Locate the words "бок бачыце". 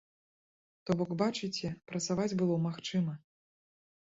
1.01-1.67